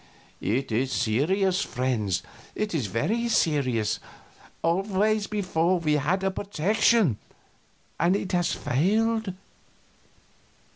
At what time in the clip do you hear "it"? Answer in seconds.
0.41-0.71, 2.55-2.73, 7.99-8.31